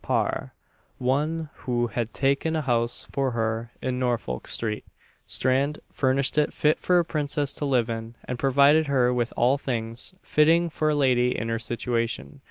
Par. 0.03 0.55
one 0.97 1.51
who 1.67 1.85
had 1.85 2.11
taken 2.11 2.55
a 2.55 2.63
house 2.63 3.07
for 3.11 3.33
her 3.37 3.69
in 3.83 3.99
Norfolk 3.99 4.47
street, 4.47 4.83
Strand, 5.27 5.77
furnished 5.91 6.39
it 6.39 6.51
fit 6.51 6.79
for 6.79 6.97
a 6.97 7.05
princess 7.05 7.53
to 7.53 7.65
live 7.65 7.87
in, 7.87 8.15
and 8.25 8.39
provided 8.39 8.87
her 8.87 9.13
with 9.13 9.31
all 9.37 9.59
things 9.59 10.15
fitting 10.23 10.71
for 10.71 10.89
a 10.89 10.95
lady 10.95 11.37
in 11.37 11.49
her 11.49 11.59
situation. 11.59 12.39